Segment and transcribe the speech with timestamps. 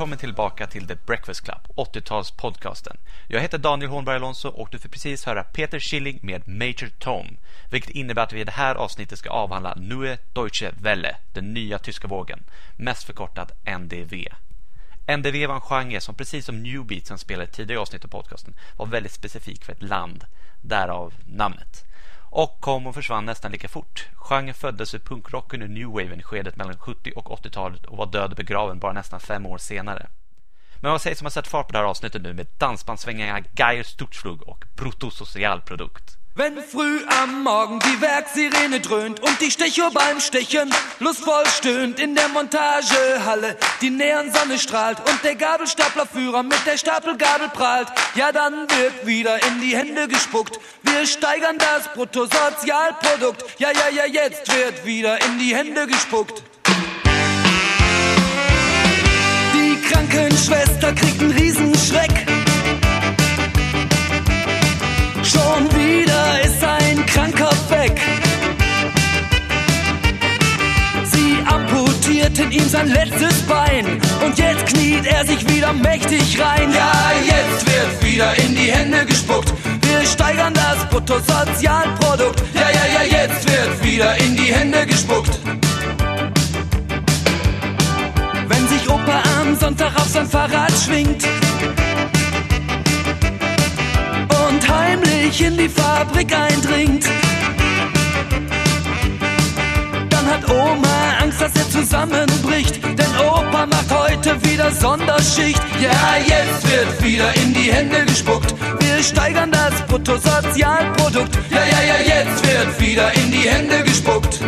[0.00, 2.96] välkommen tillbaka till The Breakfast Club, 80-talspodcasten.
[3.28, 7.36] Jag heter Daniel Hornberg Alonso och du får precis höra Peter Schilling med Major Tom,
[7.70, 11.78] vilket innebär att vi i det här avsnittet ska avhandla Neue Deutsche Welle, den nya
[11.78, 12.40] tyska vågen,
[12.76, 14.14] mest förkortad NDV.
[15.16, 18.08] NDV var en genre som precis som New Beat som spelade i tidigare avsnitt av
[18.08, 20.24] podcasten var väldigt specifik för ett land,
[20.60, 21.84] därav namnet.
[22.30, 24.08] Och kom och försvann nästan lika fort.
[24.14, 28.06] Genren föddes ur punkrocken och new waven i skedet mellan 70 och 80-talet och var
[28.06, 30.06] död och begraven bara nästan fem år senare.
[30.80, 33.82] Men vad sägs om att sätta fart på det här avsnittet nu med dansbandssvängarna Geier
[33.82, 36.19] Sturzflug och brutto-social produkt.
[36.36, 42.14] Wenn früh am Morgen die Werksirene dröhnt und die Stechuhr beim Stechen lustvoll stöhnt in
[42.14, 49.04] der Montagehalle, die Neonsonne strahlt und der Gabelstaplerführer mit der Stapelgabel prahlt, ja dann wird
[49.04, 50.60] wieder in die Hände gespuckt.
[50.84, 56.44] Wir steigern das Bruttosozialprodukt, ja ja ja jetzt wird wieder in die Hände gespuckt.
[59.52, 62.39] Die Krankenschwester kriegt einen Riesenschreck.
[65.32, 68.00] Schon wieder ist ein Kranker weg.
[71.04, 76.72] Sie amputierten ihm sein letztes Bein und jetzt kniet er sich wieder mächtig rein.
[76.72, 79.52] Ja, jetzt wird wieder in die Hände gespuckt.
[79.82, 82.42] Wir steigern das Bruttosozialprodukt.
[82.52, 85.38] Ja, ja, ja, jetzt wird wieder in die Hände gespuckt.
[88.48, 91.24] Wenn sich Opa am Sonntag auf sein Fahrrad schwingt
[94.70, 97.04] heimlich in die Fabrik eindringt.
[100.08, 105.60] Dann hat Oma Angst, dass er zusammenbricht, denn Opa macht heute wieder Sonderschicht.
[105.80, 108.54] Ja, jetzt wird wieder in die Hände gespuckt.
[108.80, 111.38] Wir steigern das Bruttosozialprodukt.
[111.50, 114.40] Ja, ja, ja, jetzt wird wieder in die Hände gespuckt.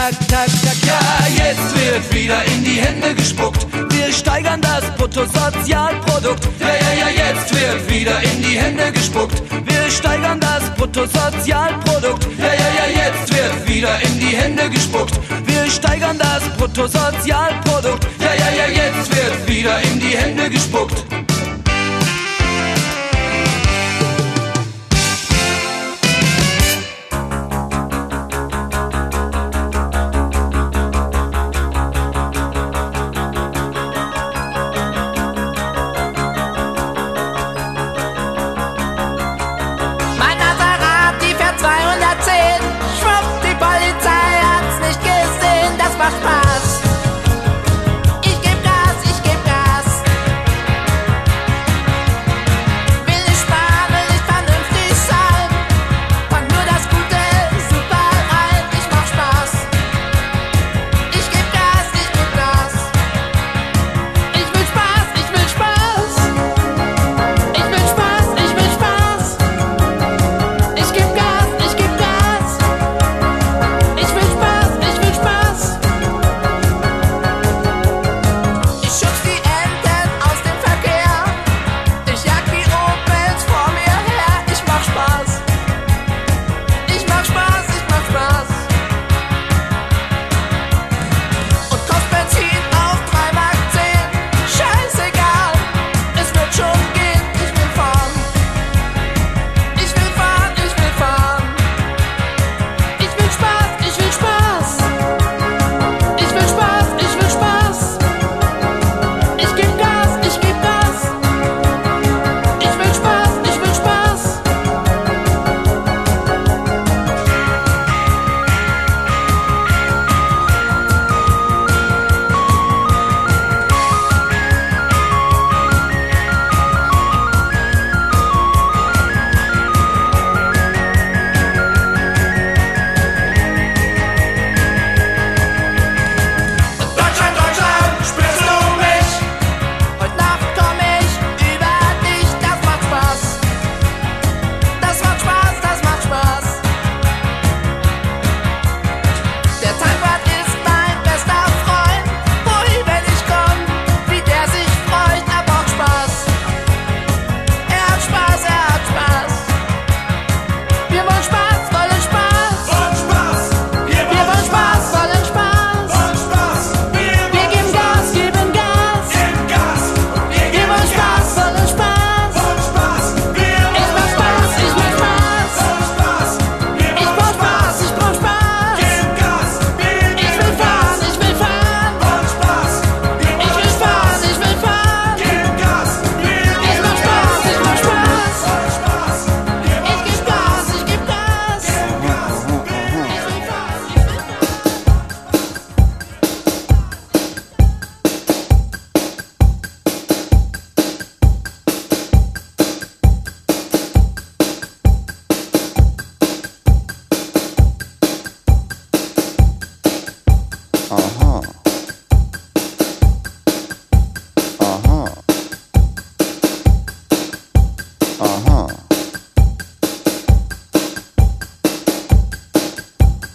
[0.00, 0.76] Tak, tak, tak.
[0.86, 3.66] Ja, jetzt wird wieder in die Hände gespuckt.
[3.90, 6.48] Wir steigern das Bruttosozialprodukt.
[6.60, 9.42] Ja, ja, ja, jetzt wird wieder in die Hände gespuckt.
[9.64, 12.26] Wir steigern das Bruttosozialprodukt.
[12.38, 15.18] Ja, ja, ja, jetzt wird wieder in die Hände gespuckt.
[15.46, 18.06] Wir steigern das Bruttosozialprodukt.
[18.20, 21.04] Ja, ja, ja, jetzt wird wieder in die Hände gespuckt.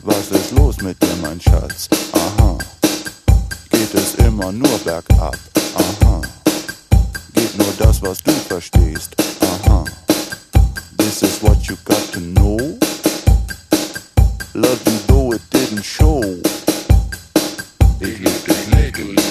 [0.06, 1.90] Was ist los mit dir, mein Schatz?
[2.14, 2.56] Aha.
[3.72, 5.36] Geht es immer nur bergab?
[5.74, 6.22] Aha.
[7.34, 9.16] Geht nur das, was du verstehst?
[9.42, 9.84] Aha.
[10.98, 12.78] This is what you got to know.
[14.54, 16.22] Love you though it didn't show.
[18.00, 19.25] Ich lieb dich nicht, du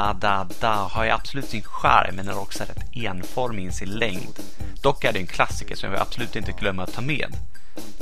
[0.00, 3.90] Da Da Da har ju absolut sin charm men är också rätt enformig i sin
[3.90, 4.38] längd.
[4.82, 7.36] Dock är det en klassiker som vi absolut inte glömmer att ta med.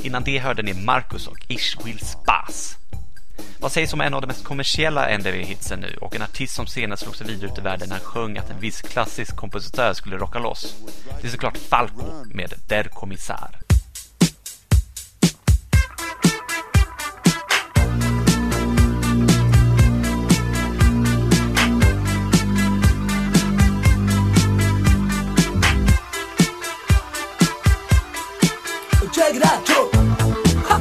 [0.02, 2.76] Innan det hörde ni Marcus och Ish Will Spas.
[3.60, 7.02] Vad sägs om en av de mest kommersiella NDV-hitsen nu och en artist som senast
[7.02, 10.16] slog sig vidare ut i världen när han sjöng att en viss klassisk kompositör skulle
[10.16, 10.76] rocka loss?
[11.20, 13.67] Det är såklart Falco med Der Kommissar.
[29.30, 29.90] Joe.
[30.68, 30.80] Ha.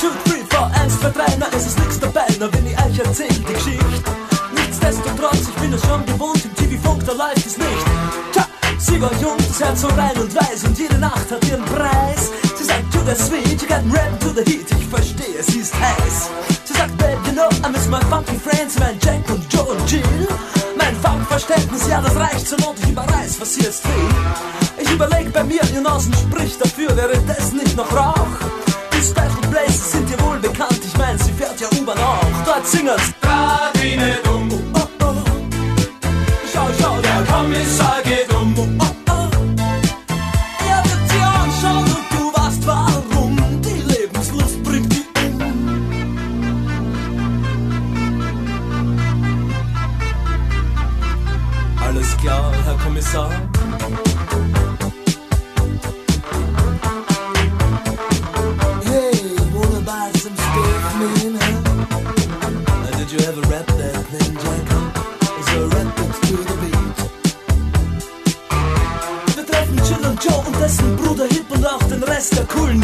[0.00, 3.28] Two, three, four, eins, zwei, drei, na es ist dabei, na wenn ich euch erzähl
[3.28, 3.84] die Geschichte.
[4.52, 7.86] Nichtsdestotrotz, ich bin es schon gewohnt, im TV-Funk, da läuft es nicht.
[8.32, 11.64] Tja, sie war jung, das Herz so rein und weiß und jede Nacht hat ihren
[11.66, 11.95] Preis.
[13.76, 16.30] Got rap to the heat, ich verstehe, sie ist heiß.
[16.64, 19.90] Sie sagt, babe, you know, I miss my funky friends, mein Jack und Joe und
[19.90, 20.28] Jill.
[20.76, 24.08] Mein Funkverständnis, ja, das reicht zur Not, ich überreiß, was sie jetzt will.
[24.78, 28.36] Ich überleg bei mir, ihr Nasen spricht dafür, wäre das nicht noch Rauch?
[28.92, 32.44] Die Special Places sind dir wohl bekannt, ich mein, sie fährt ja U-Bahn auch.
[32.44, 33.12] Dort singen's.
[33.22, 34.18] Radine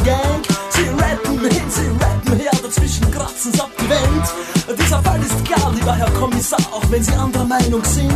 [0.05, 0.43] Gang.
[0.71, 4.79] Sie rappen hin, sie rappen her, dazwischen kratzen's ab die Wand.
[4.79, 8.11] Dieser Fall ist klar, lieber Herr Kommissar, auch wenn Sie anderer Meinung sind.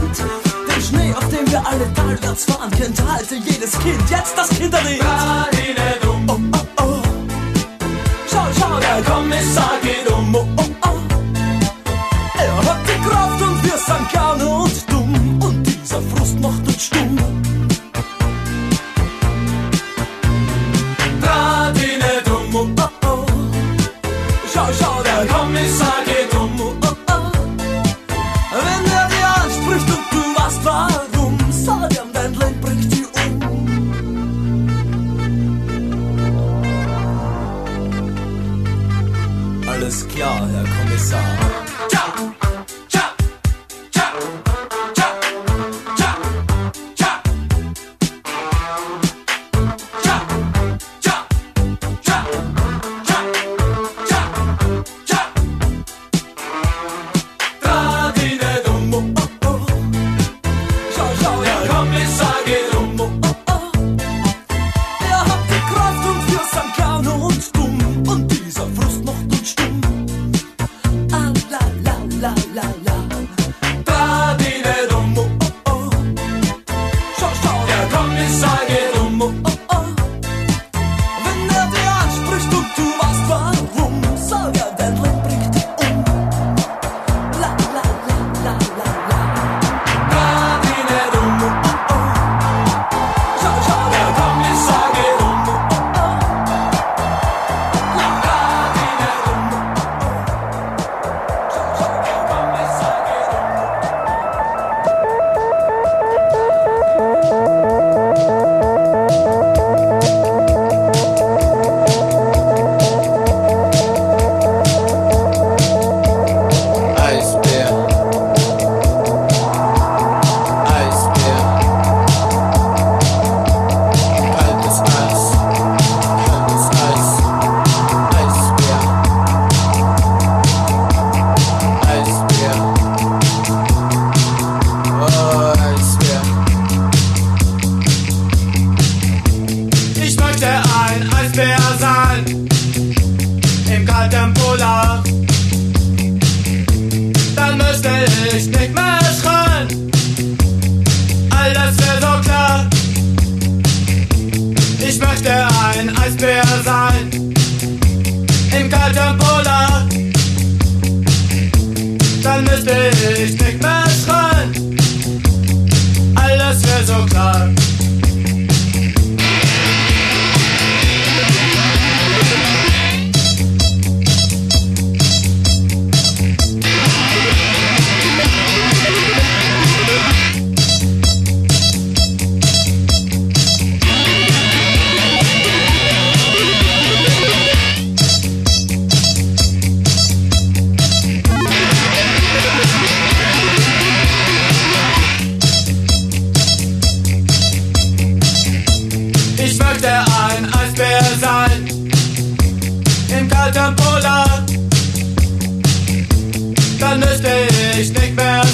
[0.68, 4.10] Den Schnee, auf dem wir alle talwärts fahren, kennt heute jedes Kind.
[4.10, 5.02] Jetzt das Kinderlied.
[5.04, 5.75] Radine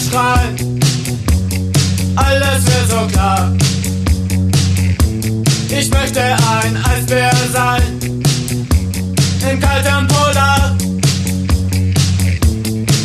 [0.02, 0.80] schreien.
[2.16, 3.52] Alles wird so klar.
[5.68, 7.82] Ich möchte ein Eisbär sein.
[9.50, 10.76] Im kalten Polar.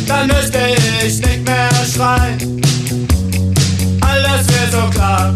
[0.06, 0.58] Dann müsste
[1.04, 2.60] ich nicht mehr schreien.
[4.00, 5.34] Alles wird so klar.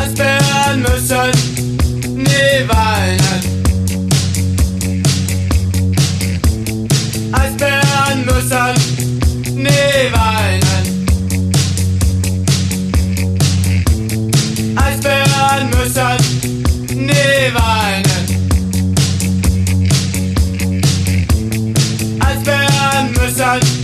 [0.00, 1.76] Eisbären müssen
[2.14, 3.27] nie weinen.
[15.88, 16.18] Müssen
[16.90, 18.26] nie weinen.
[22.20, 23.77] Eisbären müssen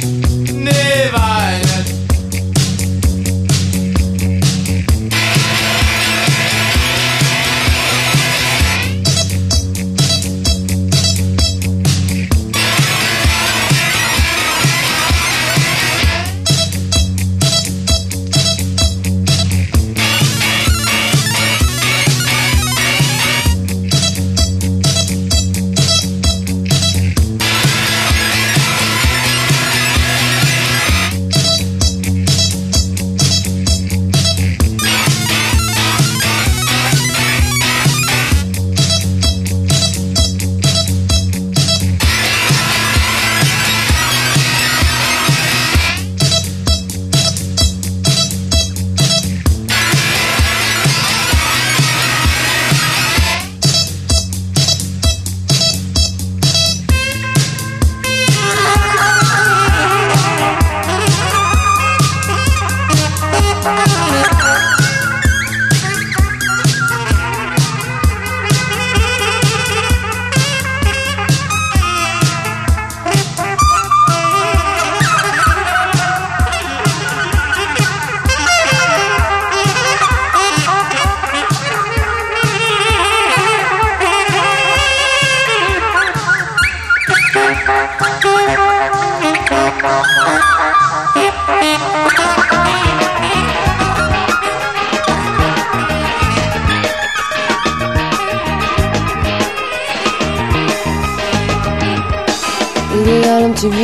[103.05, 103.75] Ideal MTV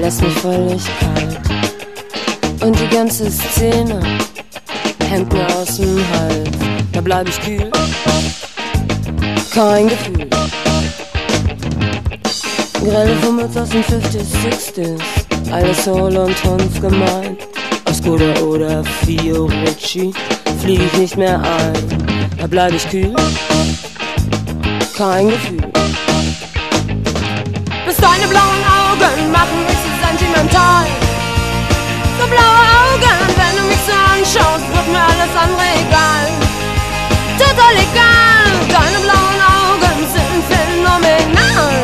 [0.00, 1.38] lässt mich völlig kalt.
[2.62, 4.00] Und die ganze Szene
[5.10, 6.48] hängt mir aus dem Hals.
[6.92, 7.70] Da bleib ich kühl,
[9.52, 10.26] kein Gefühl.
[12.82, 17.46] Grelle Fummels aus den 50s, 60s, alles Soul und Tanz gemeint.
[17.84, 20.14] Aus Skoda oder Fiorucci
[20.62, 22.18] flieg ich nicht mehr ein.
[22.38, 23.14] Da bleib ich kühl,
[24.96, 25.70] kein Gefühl.
[28.00, 30.86] Deine blauen Augen machen mich so sentimental.
[32.18, 36.26] So blaue Augen, wenn du mich so anschaust, wird mir alles andere egal.
[37.38, 41.74] Total egal, deine blauen Augen sind phänomenal.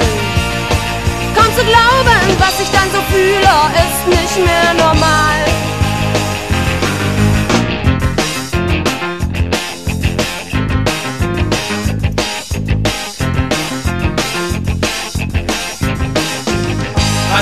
[1.36, 3.52] Kaum zu glauben, was ich dann so fühle,
[3.84, 5.35] ist nicht mehr normal.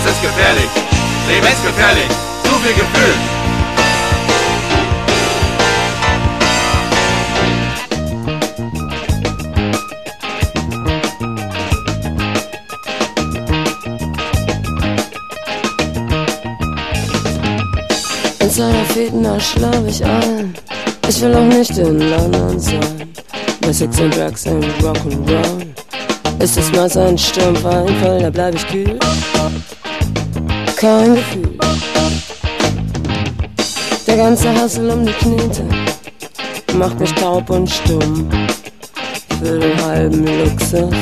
[0.05, 0.69] Das ist gefährlich.
[1.29, 2.09] Leben ist gefährlich.
[2.43, 3.15] Zu viel Gefühl.
[18.41, 20.55] In seiner da schlaf ich ein.
[21.09, 23.11] Ich will auch nicht in London sein.
[23.63, 25.65] Bei Sex and Drugs and Rock'n'Roll.
[26.41, 28.99] Ist mal so ein Sturmfall, da bleib ich kühl.
[30.85, 31.59] Kein Gefühl.
[34.07, 35.65] Der ganze Hassel um die Knete
[36.75, 38.29] macht mich taub und stumm.
[39.41, 40.95] Für den halben Luxus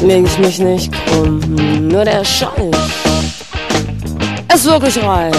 [0.00, 1.38] leg ich mich nicht krumm.
[1.86, 2.50] Nur der Scheiß
[4.54, 5.34] ist wirklich reich.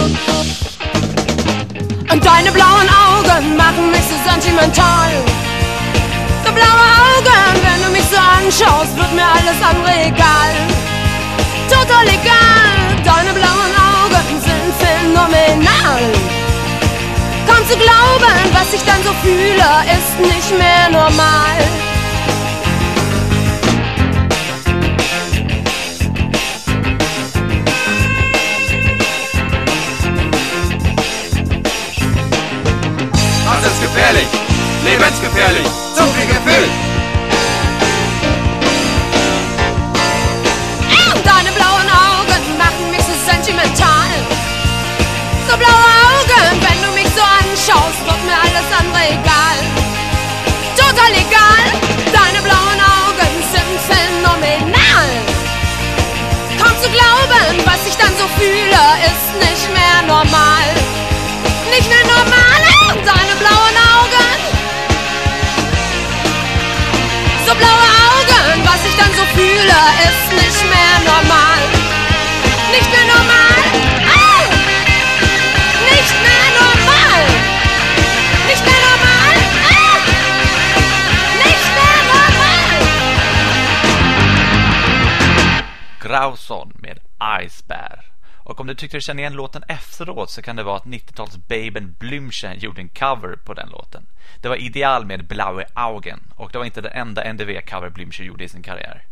[2.12, 5.10] Und deine blauen Augen machen mich so sentimental.
[6.46, 10.52] So blaue Augen, wenn du mich so anschaust, wird mir alles andere egal.
[11.68, 16.02] Total egal, deine blauen Augen sind phänomenal.
[17.46, 21.58] Kaum zu glauben, was ich dann so fühle, ist nicht mehr normal.
[33.62, 34.26] Das ist gefährlich.
[34.84, 35.69] Lebensgefährlich.
[69.80, 71.62] Fühle, ist nicht mehr normal.
[72.72, 73.60] Nicht mehr normal.
[74.06, 74.40] Au!
[75.90, 77.22] Nicht mehr normal.
[78.48, 79.34] Nicht mehr normal.
[79.76, 79.92] Au!
[81.44, 82.80] Nicht mehr normal.
[86.00, 86.98] Grauson med
[87.44, 88.04] Icebear.
[88.44, 91.36] Och om du tyckte du kände igen låten efteråt så kan det vara att 90-tals
[91.36, 94.06] Baben Blümchen gjorde en cover på den låten.
[94.40, 98.44] Det var Ideal med Blaue Augen och det var inte den enda NDV-cover Blümchen gjorde
[98.44, 99.06] i sin karriär.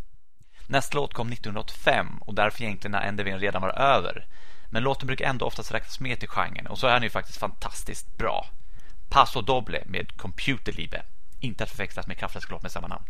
[0.70, 4.26] Nästa låt kom 1985 och därför egentligen när NDVn redan var över.
[4.70, 7.38] Men låten brukar ändå oftast räknas med till genren och så är den ju faktiskt
[7.38, 8.46] fantastiskt bra.
[9.08, 11.02] Paso Doble med Computerliebe.
[11.40, 13.04] Inte att förväxlas med Kraftwerks med samma namn.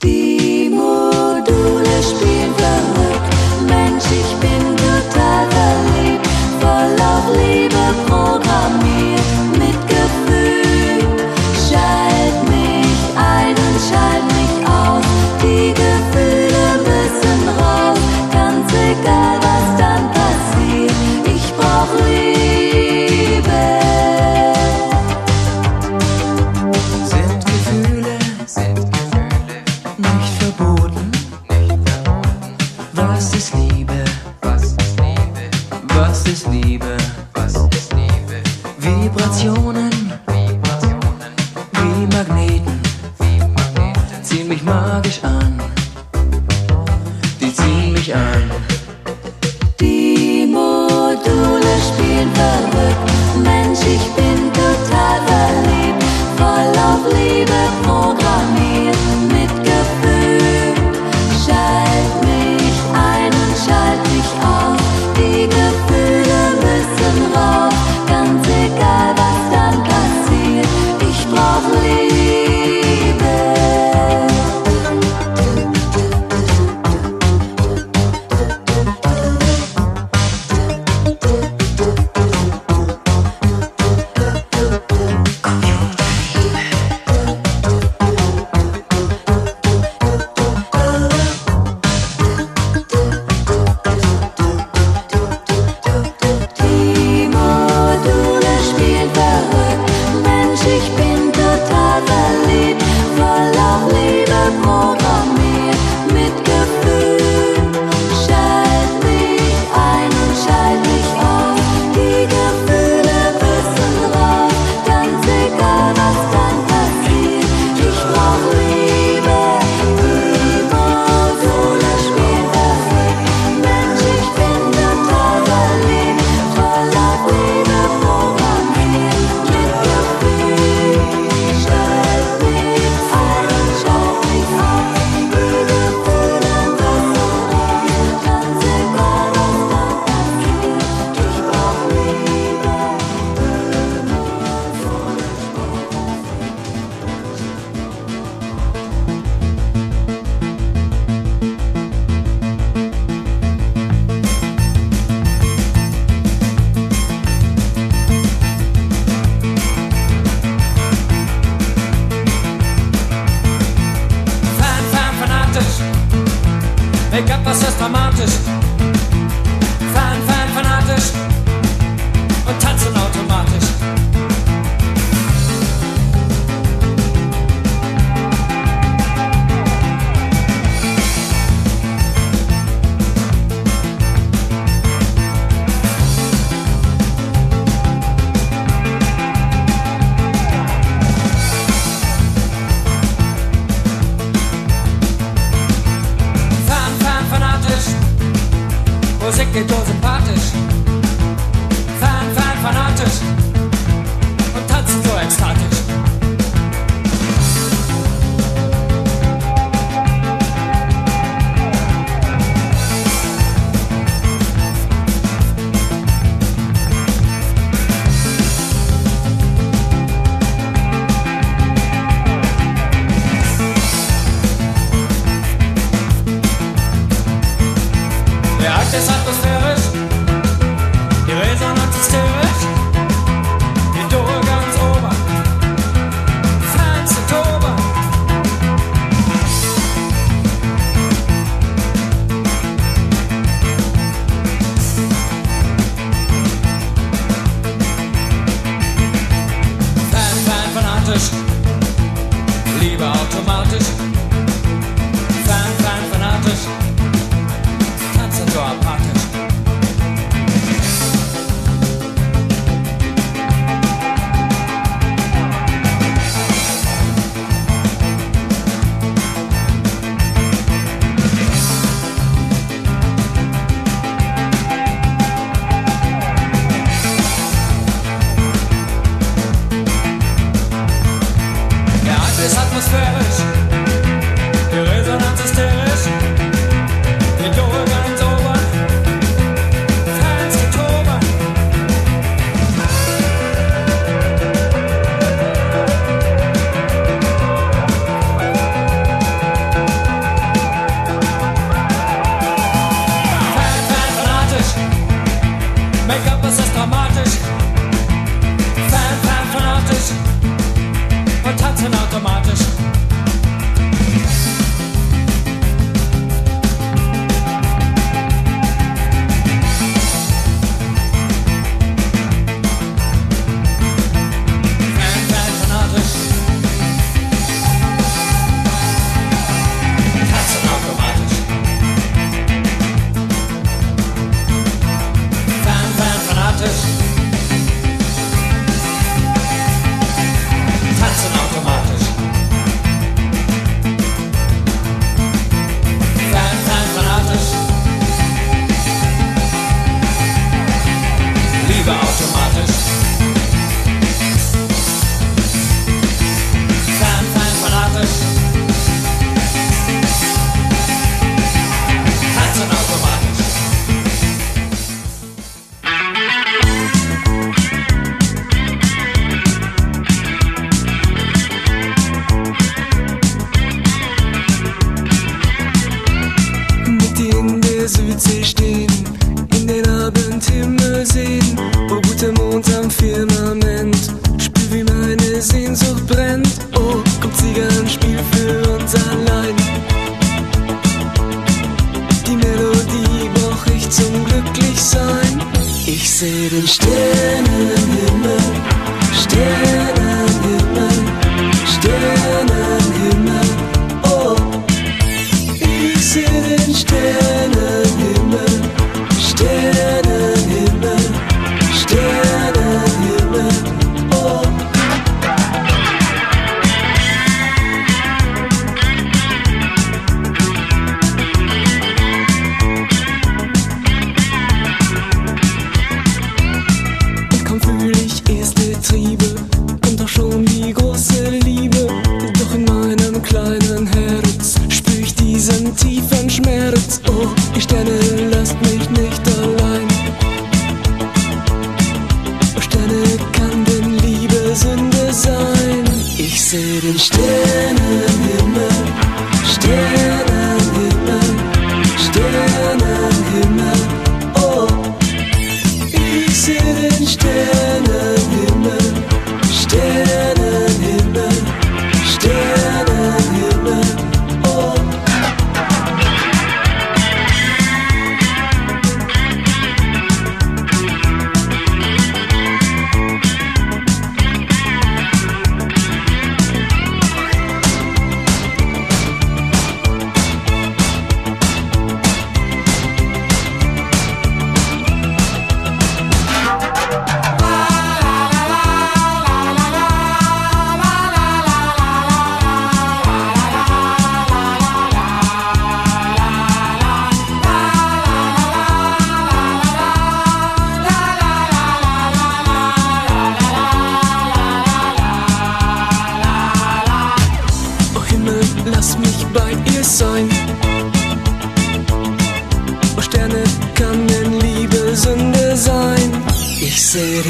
[0.00, 0.47] Zieht mich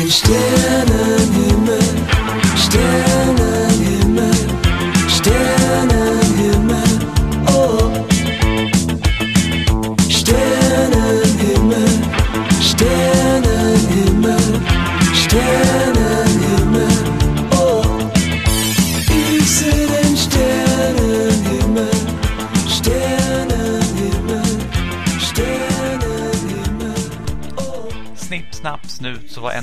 [0.08, 0.97] esteira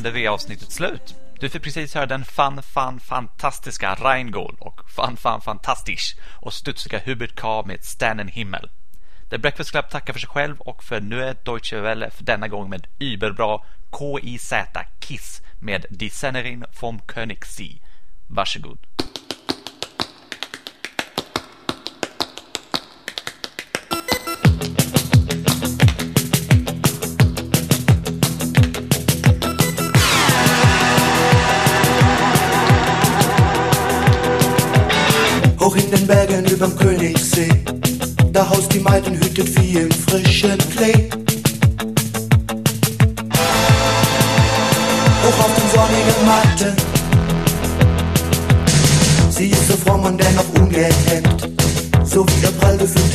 [0.05, 1.15] snut så var NDV-avsnittet slut.
[1.39, 6.99] Du fick precis höra den fan, fan, fantastiska Rheingold och fan, fan, fantastisch och studsiga
[7.05, 8.69] Hubert K med Sternen Himmel.
[9.29, 12.69] The Breakfast Club tackar för sig själv och för Neue Deutsche Welle för denna gång
[12.69, 14.53] med überbra KIZ
[14.99, 17.81] Kiss med Die Sennerin vom Königssee.
[18.27, 18.94] Varsågod.
[36.35, 37.47] Bergen überm Königssee,
[38.33, 41.09] da haust die Maid und hütet Vieh im frischen Klee.
[45.23, 46.75] Hoch auf den sonnigen Matten,
[49.29, 51.49] sie ist so fromm und dennoch ungehemmt,
[52.03, 53.14] so wie ihr prall gefülltes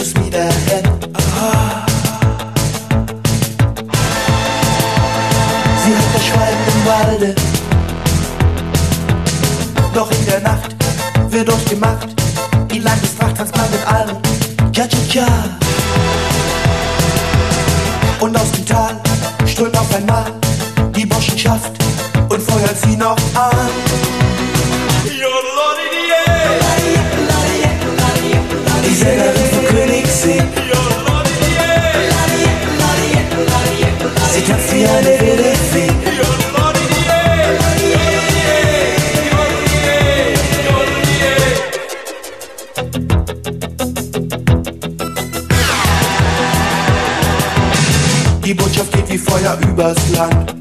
[49.41, 50.55] Feuer übers Land.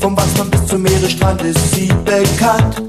[0.00, 2.82] Vom Wachsmann bis zum Meeresstrand ist sie bekannt.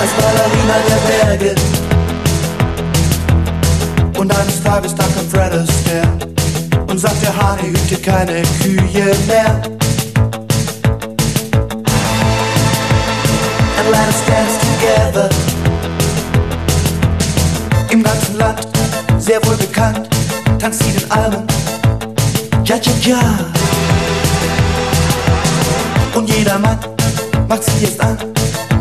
[0.00, 1.54] Als Ballerina der Berge.
[4.18, 6.08] Und eines Tages da kommt Fred Astaire
[6.88, 9.62] und sagt der Hahn, hüte keine Kühe mehr.
[13.76, 15.28] And let us dance together.
[17.90, 18.66] Im ganzen Land
[19.18, 20.08] sehr wohl bekannt,
[20.58, 21.46] tanzt sie den Almen.
[22.64, 23.38] Ja, ja, ja.
[26.14, 26.78] Und jeder Mann
[27.48, 28.18] macht sie jetzt an,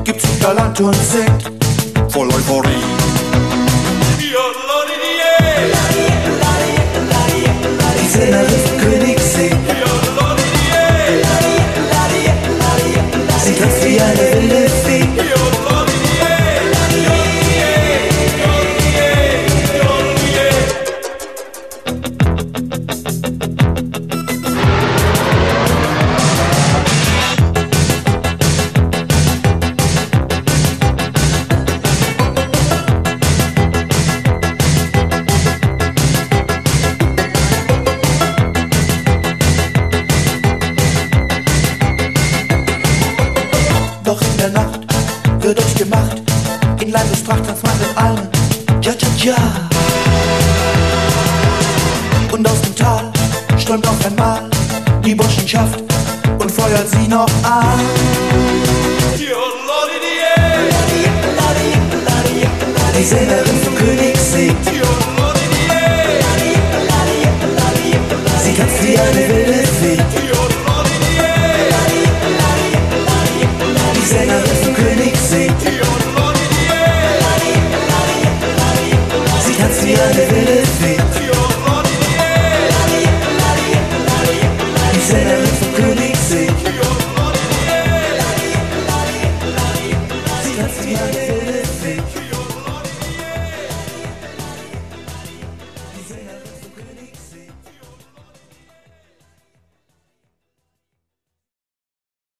[0.04, 1.52] gibt sich galant und singt
[2.10, 2.84] voll Euphorie.
[4.20, 4.36] Die